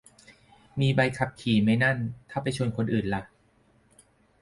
[0.79, 1.97] มีใบขับขี่ไหมนั่น
[2.29, 3.21] ถ้าไปชนคนอื่นล่ะ